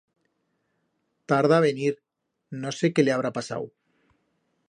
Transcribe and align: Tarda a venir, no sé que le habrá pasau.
Tarda 1.33 1.59
a 1.59 1.65
venir, 1.65 1.91
no 2.65 2.73
sé 2.79 2.93
que 2.95 3.07
le 3.07 3.13
habrá 3.17 3.35
pasau. 3.39 3.71